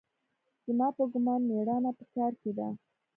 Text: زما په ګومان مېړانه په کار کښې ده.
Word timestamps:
زما 0.65 0.87
په 0.97 1.03
ګومان 1.11 1.41
مېړانه 1.49 1.91
په 1.97 2.03
کار 2.13 2.31
کښې 2.41 2.51
ده. 2.57 2.67